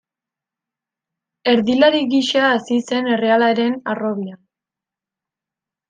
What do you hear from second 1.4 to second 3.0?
Erdilari gisa hazi